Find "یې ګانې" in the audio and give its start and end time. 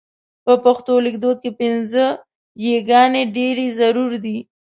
2.65-3.23